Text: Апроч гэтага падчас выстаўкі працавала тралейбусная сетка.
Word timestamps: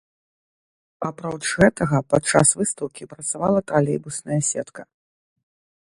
Апроч 1.09 1.41
гэтага 1.59 1.97
падчас 2.13 2.47
выстаўкі 2.63 3.09
працавала 3.13 3.59
тралейбусная 3.69 4.41
сетка. 4.53 4.81